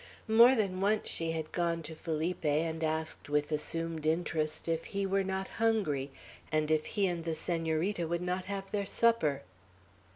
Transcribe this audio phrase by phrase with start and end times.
[0.27, 5.05] More than once she had gone to Felipe, and asked with assumed interest if he
[5.05, 6.09] were not hungry,
[6.51, 9.43] and if he and the Senorita would not have their supper.